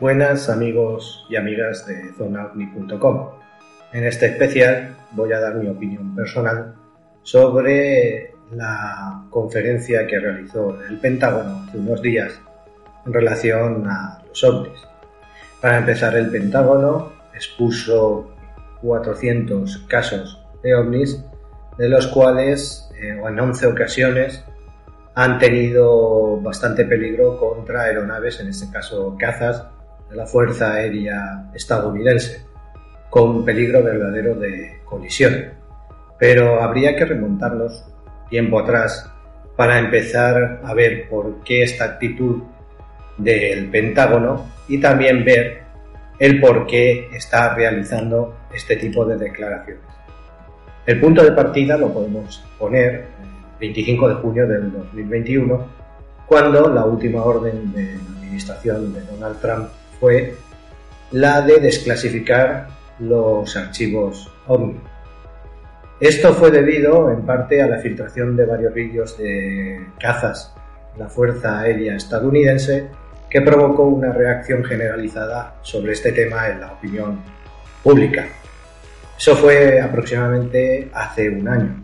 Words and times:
Buenas 0.00 0.50
amigos 0.50 1.24
y 1.30 1.36
amigas 1.36 1.86
de 1.86 2.12
zonaovni.com. 2.18 3.30
En 3.92 4.04
este 4.04 4.26
especial 4.26 4.96
voy 5.12 5.32
a 5.32 5.38
dar 5.38 5.54
mi 5.54 5.68
opinión 5.68 6.16
personal 6.16 6.74
sobre 7.22 8.34
la 8.50 9.22
conferencia 9.30 10.04
que 10.08 10.18
realizó 10.18 10.76
el 10.82 10.98
Pentágono 10.98 11.64
hace 11.68 11.78
unos 11.78 12.02
días 12.02 12.40
en 13.06 13.12
relación 13.12 13.86
a 13.88 14.20
los 14.28 14.42
ovnis. 14.42 14.80
Para 15.60 15.78
empezar, 15.78 16.16
el 16.16 16.28
Pentágono 16.28 17.12
expuso 17.32 18.34
400 18.82 19.78
casos 19.86 20.44
de 20.64 20.74
ovnis, 20.74 21.24
de 21.78 21.88
los 21.88 22.08
cuales 22.08 22.90
eh, 23.00 23.10
en 23.10 23.38
11 23.38 23.68
ocasiones 23.68 24.44
han 25.14 25.38
tenido 25.38 26.40
bastante 26.40 26.84
peligro 26.84 27.38
contra 27.38 27.82
aeronaves, 27.82 28.40
en 28.40 28.48
este 28.48 28.68
caso 28.72 29.16
cazas, 29.16 29.68
de 30.10 30.16
la 30.16 30.26
Fuerza 30.26 30.74
Aérea 30.74 31.50
estadounidense, 31.54 32.44
con 33.10 33.44
peligro 33.44 33.82
verdadero 33.82 34.34
de 34.34 34.80
colisión. 34.84 35.52
Pero 36.18 36.62
habría 36.62 36.96
que 36.96 37.04
remontarnos 37.04 37.86
tiempo 38.28 38.58
atrás 38.60 39.10
para 39.56 39.78
empezar 39.78 40.60
a 40.64 40.74
ver 40.74 41.08
por 41.08 41.42
qué 41.44 41.62
esta 41.62 41.84
actitud 41.84 42.42
del 43.16 43.70
Pentágono 43.70 44.46
y 44.68 44.78
también 44.78 45.24
ver 45.24 45.62
el 46.18 46.40
por 46.40 46.66
qué 46.66 47.08
está 47.12 47.54
realizando 47.54 48.36
este 48.52 48.76
tipo 48.76 49.04
de 49.04 49.16
declaraciones. 49.16 49.82
El 50.86 51.00
punto 51.00 51.24
de 51.24 51.32
partida 51.32 51.76
lo 51.76 51.92
podemos 51.92 52.44
poner 52.58 53.06
el 53.22 53.58
25 53.60 54.08
de 54.08 54.14
junio 54.16 54.46
del 54.46 54.72
2021, 54.72 55.66
cuando 56.26 56.68
la 56.68 56.84
última 56.84 57.22
orden 57.22 57.72
de 57.72 57.84
la 57.84 58.18
administración 58.18 58.92
de 58.92 59.00
Donald 59.02 59.40
Trump 59.40 59.68
fue 60.04 60.34
la 61.12 61.40
de 61.40 61.60
desclasificar 61.60 62.68
los 62.98 63.56
archivos 63.56 64.30
OVNI. 64.46 64.78
Esto 65.98 66.34
fue 66.34 66.50
debido 66.50 67.10
en 67.10 67.22
parte 67.22 67.62
a 67.62 67.66
la 67.66 67.78
filtración 67.78 68.36
de 68.36 68.44
varios 68.44 68.74
vídeos 68.74 69.16
de 69.16 69.80
cazas 69.98 70.52
de 70.92 71.04
la 71.04 71.08
Fuerza 71.08 71.60
Aérea 71.60 71.96
estadounidense 71.96 72.88
que 73.30 73.40
provocó 73.40 73.84
una 73.84 74.12
reacción 74.12 74.62
generalizada 74.62 75.54
sobre 75.62 75.94
este 75.94 76.12
tema 76.12 76.48
en 76.48 76.60
la 76.60 76.72
opinión 76.72 77.20
pública. 77.82 78.26
Eso 79.16 79.34
fue 79.36 79.80
aproximadamente 79.80 80.90
hace 80.92 81.30
un 81.30 81.48
año. 81.48 81.82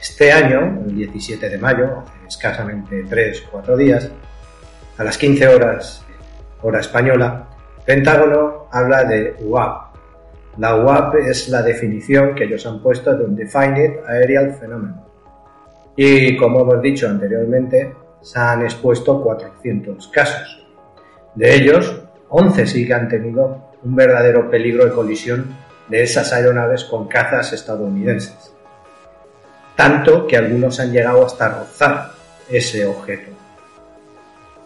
Este 0.00 0.32
año, 0.32 0.84
el 0.86 0.96
17 0.96 1.50
de 1.50 1.58
mayo, 1.58 1.98
hace 1.98 2.28
escasamente 2.28 3.04
3-4 3.04 3.76
días, 3.76 4.10
a 4.96 5.04
las 5.04 5.18
15 5.18 5.48
horas 5.48 6.05
hora 6.62 6.80
española, 6.80 7.48
Pentágono 7.84 8.66
habla 8.72 9.04
de 9.04 9.36
UAP. 9.40 9.96
La 10.58 10.74
UAP 10.76 11.14
es 11.16 11.48
la 11.48 11.62
definición 11.62 12.34
que 12.34 12.44
ellos 12.44 12.66
han 12.66 12.82
puesto 12.82 13.16
de 13.16 13.24
un 13.24 13.36
Defined 13.36 14.00
Aerial 14.08 14.56
Phenomenon. 14.58 15.02
Y 15.94 16.36
como 16.36 16.60
hemos 16.60 16.82
dicho 16.82 17.08
anteriormente, 17.08 17.94
se 18.20 18.38
han 18.38 18.62
expuesto 18.62 19.22
400 19.22 20.08
casos. 20.08 20.66
De 21.34 21.54
ellos, 21.54 22.02
11 22.28 22.66
sí 22.66 22.86
que 22.86 22.94
han 22.94 23.08
tenido 23.08 23.70
un 23.84 23.94
verdadero 23.94 24.50
peligro 24.50 24.84
de 24.84 24.92
colisión 24.92 25.54
de 25.88 26.02
esas 26.02 26.32
aeronaves 26.32 26.84
con 26.84 27.06
cazas 27.06 27.52
estadounidenses. 27.52 28.52
Tanto 29.76 30.26
que 30.26 30.36
algunos 30.36 30.80
han 30.80 30.90
llegado 30.90 31.24
hasta 31.24 31.60
rozar 31.60 32.10
ese 32.50 32.84
objeto. 32.86 33.30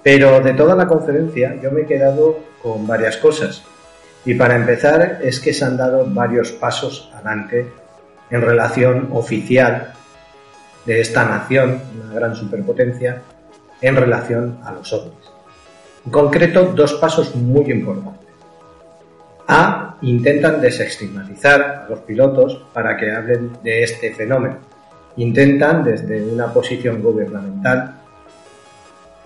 Pero 0.03 0.41
de 0.41 0.55
toda 0.55 0.75
la 0.75 0.87
conferencia 0.87 1.59
yo 1.63 1.71
me 1.71 1.83
he 1.83 1.87
quedado 1.87 2.39
con 2.63 2.87
varias 2.87 3.17
cosas. 3.17 3.63
Y 4.25 4.35
para 4.35 4.57
empezar 4.57 5.21
es 5.23 5.41
que 5.41 5.53
se 5.53 5.65
han 5.65 5.77
dado 5.77 6.07
varios 6.07 6.53
pasos 6.53 7.11
adelante 7.15 7.67
en 8.31 8.43
relación 8.43 9.09
oficial 9.13 9.93
de 10.87 11.01
esta 11.01 11.25
nación, 11.25 11.81
una 12.05 12.15
gran 12.15 12.35
superpotencia, 12.35 13.23
en 13.81 13.97
relación 13.97 14.59
a 14.65 14.73
los 14.73 14.93
ovnis. 14.93 15.15
En 16.05 16.13
concreto, 16.13 16.73
dos 16.75 16.95
pasos 16.95 17.35
muy 17.35 17.71
importantes. 17.71 18.29
A. 19.49 19.97
Intentan 20.03 20.63
desestigmatizar 20.63 21.85
a 21.85 21.87
los 21.91 22.01
pilotos 22.01 22.65
para 22.73 22.97
que 22.97 23.11
hablen 23.11 23.53
de 23.63 23.83
este 23.83 24.15
fenómeno. 24.15 24.57
Intentan, 25.17 25.85
desde 25.85 26.23
una 26.23 26.51
posición 26.53 27.03
gubernamental, 27.03 28.00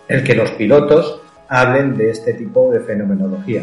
el 0.08 0.24
que 0.24 0.34
los 0.34 0.50
pilotos 0.52 1.20
hablen 1.48 1.96
de 1.96 2.10
este 2.10 2.34
tipo 2.34 2.70
de 2.72 2.80
fenomenología. 2.80 3.62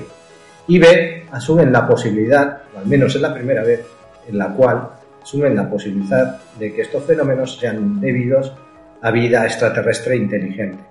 Y 0.68 0.80
B, 0.80 1.26
asumen 1.32 1.72
la 1.72 1.88
posibilidad, 1.88 2.62
o 2.76 2.80
al 2.80 2.86
menos 2.86 3.16
es 3.16 3.22
la 3.22 3.34
primera 3.34 3.64
vez 3.64 3.86
en 4.28 4.38
la 4.38 4.54
cual 4.54 4.90
asumen 5.22 5.56
la 5.56 5.70
posibilidad 5.70 6.40
de 6.58 6.74
que 6.74 6.82
estos 6.82 7.04
fenómenos 7.04 7.58
sean 7.60 8.00
debidos 8.00 8.54
a 9.02 9.12
vida 9.12 9.46
extraterrestre 9.46 10.16
inteligente. 10.16 10.84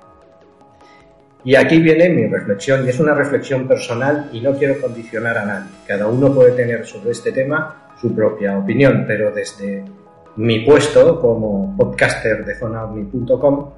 Y 1.43 1.55
aquí 1.55 1.81
viene 1.81 2.11
mi 2.11 2.27
reflexión, 2.27 2.85
y 2.85 2.91
es 2.91 3.01
una 3.01 3.15
reflexión 3.15 3.67
personal 3.67 4.29
y 4.33 4.41
no 4.41 4.53
quiero 4.53 4.81
condicionar 4.81 5.39
a 5.39 5.47
nadie. 5.47 5.71
Cada 5.87 6.07
uno 6.07 6.35
puede 6.35 6.53
tener 6.53 6.85
sobre 6.87 7.13
este 7.13 7.33
tema 7.33 7.89
su 7.99 8.15
propia 8.15 8.59
opinión, 8.59 9.05
pero 9.07 9.31
desde 9.31 9.85
mi 10.37 10.61
puesto 10.61 11.19
como 11.21 11.75
podcaster 11.77 12.45
de 12.45 12.55
zonaomni.com, 12.55 13.71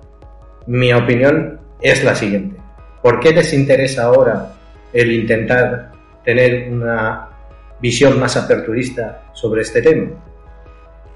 mi 0.66 0.92
opinión 0.92 1.60
es 1.82 2.04
la 2.04 2.14
siguiente. 2.14 2.56
¿Por 3.02 3.20
qué 3.20 3.32
les 3.32 3.52
interesa 3.52 4.04
ahora 4.04 4.52
el 4.92 5.10
intentar 5.10 5.90
tener 6.24 6.70
una 6.70 7.28
visión 7.80 8.18
más 8.20 8.36
aperturista 8.36 9.24
sobre 9.32 9.62
este 9.62 9.82
tema? 9.82 10.10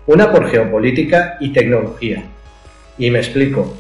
Una 0.07 0.31
por 0.31 0.49
geopolítica 0.49 1.37
y 1.41 1.53
tecnología. 1.53 2.25
Y 2.99 3.11
me 3.11 3.19
explico. 3.19 3.75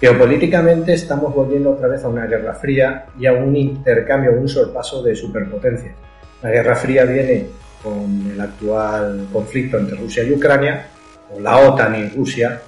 Geopolíticamente 0.00 0.92
estamos 0.92 1.34
volviendo 1.34 1.70
otra 1.70 1.88
vez 1.88 2.04
a 2.04 2.08
una 2.08 2.26
guerra 2.26 2.54
fría 2.54 3.06
y 3.18 3.24
a 3.24 3.32
un 3.32 3.56
intercambio, 3.56 4.32
un 4.32 4.48
sorpaso 4.48 5.02
de 5.02 5.16
superpotencias. 5.16 5.94
La 6.42 6.50
guerra 6.50 6.76
fría 6.76 7.04
viene 7.04 7.46
con 7.82 8.30
el 8.30 8.38
actual 8.38 9.26
conflicto 9.32 9.78
entre 9.78 9.96
Rusia 9.96 10.22
y 10.22 10.32
Ucrania, 10.32 10.86
o 11.34 11.40
la 11.40 11.56
OTAN 11.56 11.94
y 11.94 12.08
Rusia, 12.08 12.60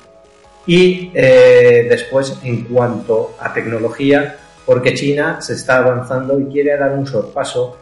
y 0.68 1.10
eh, 1.14 1.86
después, 1.88 2.38
en 2.44 2.64
cuanto 2.64 3.34
a 3.40 3.54
tecnología, 3.54 4.36
porque 4.66 4.92
China 4.92 5.40
se 5.40 5.54
está 5.54 5.78
avanzando 5.78 6.38
y 6.38 6.44
quiere 6.44 6.76
dar 6.76 6.92
un 6.92 7.06
sorpaso 7.06 7.78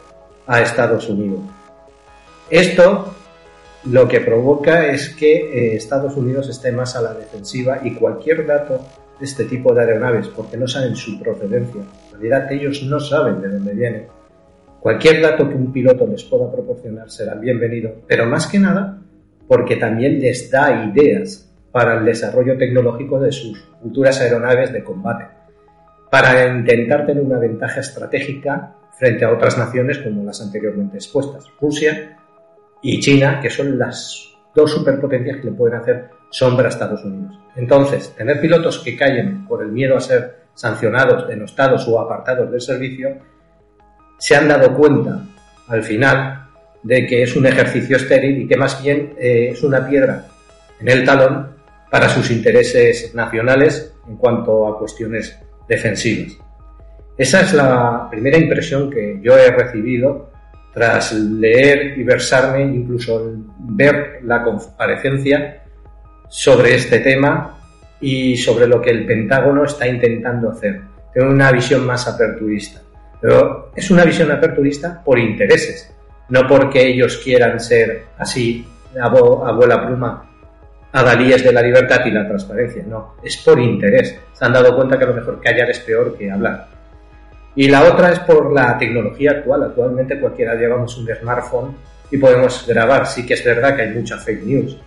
a 0.47 0.61
Estados 0.63 1.09
Unidos. 1.09 1.41
Esto 2.49 3.13
lo 3.87 4.07
que 4.07 4.21
provoca 4.21 4.87
es 4.87 5.09
que 5.17 5.35
eh, 5.35 5.75
Estados 5.75 6.17
Unidos 6.17 6.49
esté 6.49 6.71
más 6.71 6.95
a 6.95 7.03
la 7.03 7.13
defensiva 7.13 7.81
y 7.83 7.93
cualquier 7.95 8.47
dato 8.47 8.87
de 9.19 9.25
este 9.25 9.47
tipo 9.47 9.75
de 9.75 9.81
aeronaves, 9.81 10.29
porque 10.29 10.57
no 10.57 10.69
saben 10.69 10.95
su 10.95 11.19
procedencia, 11.19 11.81
en 11.81 12.13
realidad 12.13 12.53
ellos 12.53 12.85
no 12.85 13.01
saben 13.01 13.43
de 13.43 13.49
dónde 13.49 13.75
vienen, 13.75 14.07
cualquier 14.79 15.21
dato 15.21 15.49
que 15.49 15.57
un 15.57 15.73
piloto 15.73 16.07
les 16.07 16.23
pueda 16.23 16.53
proporcionar 16.53 17.11
será 17.11 17.35
bienvenido, 17.35 17.97
pero 18.07 18.27
más 18.27 18.47
que 18.47 18.61
nada 18.61 19.03
porque 19.49 19.75
también 19.75 20.21
les 20.21 20.51
da 20.51 20.87
ideas 20.87 21.46
para 21.77 21.99
el 21.99 22.07
desarrollo 22.07 22.57
tecnológico 22.57 23.21
de 23.21 23.31
sus 23.31 23.63
futuras 23.83 24.19
aeronaves 24.23 24.73
de 24.73 24.83
combate, 24.83 25.27
para 26.11 26.47
intentar 26.47 27.05
tener 27.05 27.23
una 27.23 27.39
ventaja 27.39 27.81
estratégica 27.81 28.73
frente 28.99 29.27
a 29.27 29.31
otras 29.31 29.59
naciones 29.59 29.99
como 29.99 30.25
las 30.25 30.41
anteriormente 30.41 30.97
expuestas, 30.97 31.45
Rusia 31.61 32.17
y 32.81 32.99
China, 32.99 33.41
que 33.43 33.51
son 33.51 33.79
las 33.79 34.27
dos 34.55 34.73
superpotencias 34.73 35.37
que 35.37 35.51
le 35.51 35.53
pueden 35.53 35.79
hacer 35.79 36.09
sombra 36.31 36.65
a 36.65 36.69
Estados 36.71 37.05
Unidos. 37.05 37.39
Entonces, 37.57 38.15
tener 38.17 38.41
pilotos 38.41 38.79
que 38.79 38.97
callen 38.97 39.47
por 39.47 39.63
el 39.63 39.71
miedo 39.71 39.99
a 39.99 40.01
ser 40.01 40.45
sancionados, 40.55 41.29
denostados 41.29 41.87
o 41.89 42.01
apartados 42.01 42.51
del 42.51 42.63
servicio, 42.63 43.19
se 44.17 44.35
han 44.35 44.49
dado 44.49 44.75
cuenta 44.75 45.27
al 45.69 45.83
final 45.83 46.47
de 46.83 47.05
que 47.05 47.23
es 47.23 47.37
un 47.37 47.45
ejercicio 47.45 47.99
estéril 47.99 48.41
y 48.41 48.49
que 48.49 48.57
más 48.57 48.83
bien 48.83 49.13
eh, 49.19 49.51
es 49.53 49.63
una 49.63 49.87
piedra 49.87 50.25
en 50.81 50.89
el 50.89 51.05
talón 51.05 51.56
para 51.97 52.11
sus 52.11 52.31
intereses 52.31 53.15
nacionales 53.15 53.95
en 54.07 54.19
cuanto 54.19 54.69
a 54.69 54.79
cuestiones 54.79 55.35
defensivas. 55.67 56.37
Esa 57.17 57.41
es 57.41 57.55
la 57.55 58.07
primera 58.11 58.37
impresión 58.37 58.91
que 58.91 59.19
yo 59.23 59.35
he 59.39 59.51
recibido 59.51 60.31
tras 60.75 61.15
leer 61.15 61.99
y 61.99 62.03
versarme, 62.03 62.65
incluso 62.65 63.33
ver 63.61 64.19
la 64.25 64.43
comparecencia 64.43 65.63
sobre 66.29 66.75
este 66.75 66.99
tema 66.99 67.57
y 67.99 68.37
sobre 68.37 68.67
lo 68.67 68.83
que 68.83 68.91
el 68.91 69.07
Pentágono 69.07 69.65
está 69.65 69.89
intentando 69.89 70.51
hacer. 70.51 70.83
Tengo 71.15 71.31
una 71.31 71.51
visión 71.51 71.87
más 71.87 72.07
aperturista. 72.07 72.83
Pero 73.23 73.73
es 73.75 73.91
una 73.91 74.05
visión 74.05 74.31
aperturista 74.31 75.03
por 75.03 75.19
intereses, 75.19 75.91
no 76.29 76.47
porque 76.47 76.89
ellos 76.89 77.23
quieran 77.25 77.59
ser 77.59 78.03
así, 78.19 78.67
abuela 79.01 79.87
pluma, 79.87 80.36
adalíes 80.93 81.45
de 81.45 81.53
la 81.53 81.63
libertad 81.63 82.01
y 82.05 82.11
la 82.11 82.27
transparencia, 82.27 82.83
no, 82.87 83.17
es 83.23 83.37
por 83.39 83.61
interés. 83.61 84.19
Se 84.33 84.45
han 84.45 84.53
dado 84.53 84.75
cuenta 84.75 84.99
que 84.99 85.05
a 85.05 85.09
lo 85.09 85.15
mejor 85.15 85.41
callar 85.41 85.71
es 85.71 85.81
peor 85.81 86.17
que 86.17 86.31
hablar. 86.31 86.69
Y 87.55 87.69
la 87.69 87.85
otra 87.85 88.13
es 88.13 88.19
por 88.21 88.53
la 88.53 88.77
tecnología 88.77 89.31
actual. 89.33 89.65
Actualmente 89.65 90.21
cualquiera 90.21 90.55
llevamos 90.55 90.97
un 90.99 91.09
smartphone 91.15 91.75
y 92.11 92.19
podemos 92.19 92.67
grabar. 92.67 93.07
Sí 93.07 93.25
que 93.27 93.35
es 93.35 93.45
verdad 93.45 93.75
que 93.75 93.83
hay 93.83 93.95
mucha 93.95 94.19
fake 94.19 94.45
news, 94.45 94.79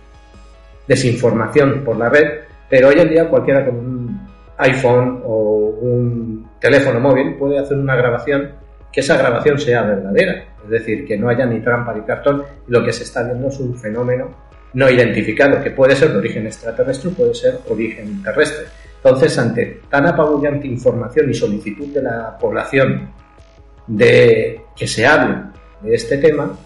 desinformación 0.86 1.82
por 1.84 1.96
la 1.96 2.08
red, 2.08 2.40
pero 2.68 2.88
hoy 2.88 3.00
en 3.00 3.08
día 3.08 3.28
cualquiera 3.28 3.64
con 3.64 3.76
un 3.76 4.28
iPhone 4.58 5.22
o 5.24 5.78
un 5.80 6.50
teléfono 6.60 7.00
móvil 7.00 7.34
puede 7.34 7.58
hacer 7.58 7.76
una 7.76 7.96
grabación 7.96 8.52
que 8.92 9.00
esa 9.00 9.16
grabación 9.16 9.58
sea 9.58 9.82
verdadera, 9.82 10.44
es 10.64 10.70
decir, 10.70 11.06
que 11.06 11.16
no 11.16 11.28
haya 11.28 11.46
ni 11.46 11.60
trampa 11.60 11.94
ni 11.94 12.02
cartón, 12.02 12.42
lo 12.66 12.84
que 12.84 12.92
se 12.92 13.04
está 13.04 13.22
viendo 13.22 13.48
es 13.48 13.58
un 13.60 13.76
fenómeno 13.76 14.49
no 14.74 14.88
identificado, 14.88 15.62
que 15.62 15.70
puede 15.70 15.96
ser 15.96 16.12
de 16.12 16.18
origen 16.18 16.46
extraterrestre 16.46 17.10
o 17.10 17.12
puede 17.12 17.34
ser 17.34 17.58
origen 17.68 18.22
terrestre. 18.22 18.66
Entonces, 19.02 19.38
ante 19.38 19.80
tan 19.88 20.06
apabullante 20.06 20.66
información 20.66 21.30
y 21.30 21.34
solicitud 21.34 21.88
de 21.88 22.02
la 22.02 22.36
población 22.38 23.10
de 23.86 24.62
que 24.76 24.86
se 24.86 25.06
hable 25.06 25.36
de 25.82 25.94
este 25.94 26.18
tema, 26.18 26.56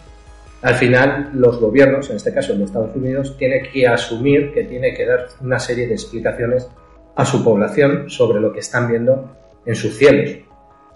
al 0.63 0.75
final 0.75 1.31
los 1.35 1.61
gobiernos, 1.61 2.11
en 2.11 2.17
este 2.17 2.33
caso 2.33 2.53
el 2.53 2.59
de 2.59 2.65
Estados 2.65 2.97
Unidos, 2.97 3.37
tiene 3.39 3.63
que 3.63 3.87
asumir 3.87 4.53
que 4.53 4.65
tiene 4.65 4.95
que 4.95 5.07
dar 5.07 5.27
una 5.41 5.59
serie 5.59 5.87
de 5.87 5.93
explicaciones 5.93 6.69
a 7.17 7.25
su 7.25 7.45
población 7.45 8.11
sobre 8.11 8.41
lo 8.41 8.53
que 8.53 8.61
están 8.61 8.89
viendo 8.89 9.37
en 9.67 9.75
sus 9.75 9.97
cielos. 9.97 10.39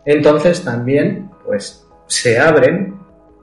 Entonces 0.04 0.64
también 0.64 1.30
pues 1.44 1.86
se 2.06 2.38
abren 2.38 2.94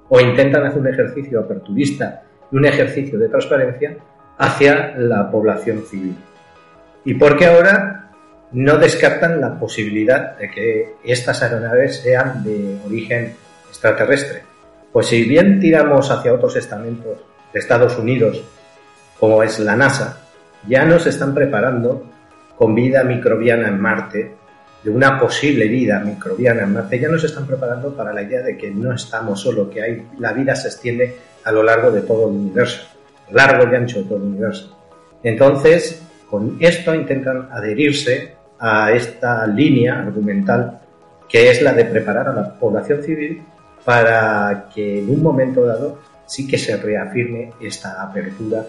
o 0.10 0.20
intentan 0.20 0.66
hacer 0.66 0.82
un 0.82 0.88
ejercicio 0.88 1.40
aperturista 1.40 2.24
un 2.52 2.66
ejercicio 2.66 3.20
de 3.20 3.30
transparencia 3.30 3.98
hacia 4.38 4.96
la 4.98 5.30
población 5.30 5.84
civil. 5.84 6.16
¿Y 7.04 7.14
por 7.16 7.38
qué 7.38 7.48
ahora 7.48 8.12
no 8.52 8.78
descartan 8.78 9.40
la 9.42 9.60
posibilidad 9.60 10.38
de 10.38 10.50
que 10.50 10.96
estas 11.04 11.42
aeronaves 11.44 11.98
sean 11.98 12.44
de 12.44 12.80
origen 12.86 13.34
extraterrestre? 13.70 14.44
Pues 14.92 15.08
si 15.08 15.24
bien 15.24 15.60
tiramos 15.60 16.10
hacia 16.10 16.34
otros 16.34 16.56
estamentos 16.56 17.20
de 17.54 17.60
Estados 17.60 17.98
Unidos, 17.98 18.44
como 19.20 19.44
es 19.44 19.60
la 19.60 19.76
NASA, 19.76 20.22
ya 20.68 20.86
nos 20.86 21.06
están 21.06 21.34
preparando 21.34 22.06
con 22.58 22.74
vida 22.74 23.04
microbiana 23.04 23.68
en 23.68 23.80
Marte, 23.80 24.36
de 24.84 24.90
una 24.92 25.20
posible 25.20 25.68
vida 25.68 26.00
microbiana 26.00 26.64
en 26.64 26.74
Marte, 26.74 27.00
ya 27.00 27.10
nos 27.10 27.24
están 27.24 27.46
preparando 27.46 27.96
para 27.96 28.14
la 28.14 28.22
idea 28.22 28.42
de 28.42 28.58
que 28.58 28.72
no 28.72 28.94
estamos 28.94 29.42
solo, 29.42 29.70
que 29.70 29.82
hay, 29.82 30.08
la 30.20 30.32
vida 30.32 30.56
se 30.56 30.68
extiende 30.68 31.16
a 31.46 31.52
lo 31.52 31.64
largo 31.64 31.92
de 31.92 32.02
todo 32.02 32.28
el 32.28 32.36
universo, 32.36 32.84
largo 33.32 33.72
y 33.72 33.76
ancho 33.76 34.00
de 34.00 34.04
todo 34.06 34.18
el 34.18 34.24
universo. 34.24 34.78
Entonces, 35.24 36.04
con 36.30 36.58
esto 36.60 36.94
intentan 36.94 37.50
adherirse 37.52 38.36
a 38.60 38.92
esta 38.92 39.46
línea 39.48 40.00
argumental 40.00 40.82
que 41.30 41.50
es 41.50 41.62
la 41.62 41.74
de 41.74 41.86
preparar 41.86 42.28
a 42.28 42.34
la 42.34 42.60
población 42.60 43.02
civil 43.04 43.44
para 43.84 44.70
que 44.74 45.00
en 45.00 45.10
un 45.10 45.22
momento 45.22 45.66
dado 45.66 46.00
sí 46.26 46.48
que 46.48 46.58
se 46.58 46.78
reafirme 46.78 47.52
esta 47.62 48.02
apertura 48.02 48.66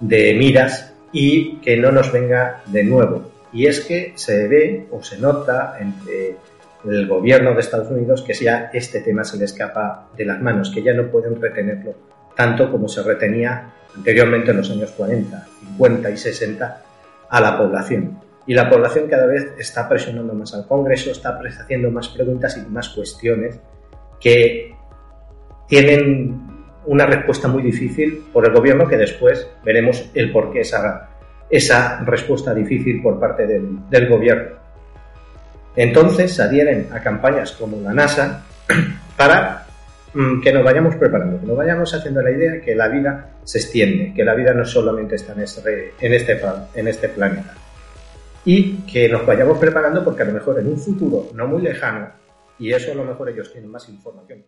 de 0.00 0.34
miras 0.34 0.92
y 1.12 1.56
que 1.56 1.76
no 1.76 1.90
nos 1.90 2.12
venga 2.12 2.62
de 2.66 2.84
nuevo. 2.84 3.30
Y 3.52 3.66
es 3.66 3.80
que 3.80 4.12
se 4.16 4.46
ve 4.48 4.86
o 4.90 5.02
se 5.02 5.18
nota 5.18 5.76
entre 5.80 6.36
el 6.88 7.06
gobierno 7.06 7.54
de 7.54 7.60
Estados 7.60 7.90
Unidos 7.90 8.22
que 8.22 8.34
ya 8.34 8.70
este 8.72 9.00
tema 9.00 9.24
se 9.24 9.36
le 9.36 9.44
escapa 9.44 10.08
de 10.16 10.24
las 10.24 10.40
manos, 10.40 10.70
que 10.70 10.82
ya 10.82 10.94
no 10.94 11.10
pueden 11.10 11.40
retenerlo 11.40 11.94
tanto 12.36 12.70
como 12.70 12.86
se 12.86 13.02
retenía 13.02 13.72
anteriormente 13.96 14.52
en 14.52 14.58
los 14.58 14.70
años 14.70 14.92
40, 14.92 15.46
50 15.76 16.10
y 16.10 16.16
60 16.16 16.82
a 17.28 17.40
la 17.40 17.58
población. 17.58 18.20
Y 18.46 18.54
la 18.54 18.70
población 18.70 19.08
cada 19.08 19.26
vez 19.26 19.54
está 19.58 19.88
presionando 19.88 20.32
más 20.34 20.54
al 20.54 20.68
Congreso, 20.68 21.10
está 21.10 21.36
haciendo 21.60 21.90
más 21.90 22.08
preguntas 22.08 22.56
y 22.56 22.70
más 22.70 22.90
cuestiones 22.90 23.58
que 24.20 24.76
tienen 25.66 26.46
una 26.84 27.06
respuesta 27.06 27.48
muy 27.48 27.62
difícil 27.62 28.24
por 28.32 28.46
el 28.46 28.52
gobierno 28.52 28.86
que 28.86 28.96
después 28.96 29.48
veremos 29.64 30.08
el 30.14 30.30
por 30.30 30.52
qué 30.52 30.60
esa, 30.60 31.08
esa 31.50 32.04
respuesta 32.04 32.54
difícil 32.54 33.02
por 33.02 33.18
parte 33.18 33.46
del, 33.46 33.88
del 33.90 34.08
gobierno. 34.08 34.55
Entonces 35.76 36.34
se 36.34 36.42
adhieren 36.42 36.88
a 36.90 37.00
campañas 37.00 37.52
como 37.52 37.80
la 37.80 37.92
NASA 37.92 38.44
para 39.16 39.66
mm, 40.14 40.40
que 40.40 40.52
nos 40.52 40.64
vayamos 40.64 40.96
preparando, 40.96 41.40
que 41.40 41.46
nos 41.46 41.56
vayamos 41.56 41.92
haciendo 41.94 42.22
la 42.22 42.30
idea 42.30 42.60
que 42.60 42.74
la 42.74 42.88
vida 42.88 43.34
se 43.44 43.58
extiende, 43.58 44.12
que 44.14 44.24
la 44.24 44.34
vida 44.34 44.54
no 44.54 44.64
solamente 44.64 45.16
está 45.16 45.34
en 45.34 45.40
este, 45.42 45.94
en 46.00 46.12
este, 46.14 46.40
en 46.74 46.88
este 46.88 47.08
planeta. 47.10 47.54
Y 48.44 48.78
que 48.90 49.08
nos 49.08 49.26
vayamos 49.26 49.58
preparando 49.58 50.02
porque 50.02 50.22
a 50.22 50.26
lo 50.26 50.32
mejor 50.32 50.58
en 50.58 50.68
un 50.68 50.78
futuro 50.78 51.30
no 51.34 51.46
muy 51.46 51.60
lejano, 51.62 52.08
y 52.58 52.72
eso 52.72 52.92
a 52.92 52.94
lo 52.94 53.04
mejor 53.04 53.28
ellos 53.28 53.52
tienen 53.52 53.70
más 53.70 53.88
información, 53.88 54.44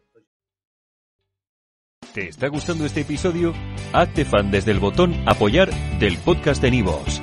¿Te 2.14 2.28
está 2.28 2.48
gustando 2.48 2.86
este 2.86 3.02
episodio? 3.02 3.52
Hazte 3.92 4.24
fan 4.24 4.50
desde 4.50 4.72
el 4.72 4.80
botón 4.80 5.14
Apoyar 5.26 5.70
del 6.00 6.16
podcast 6.18 6.60
de 6.62 6.70
Nivos. 6.70 7.22